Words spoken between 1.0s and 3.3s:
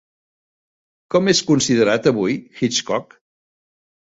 Com és considerat avui Hitchcock?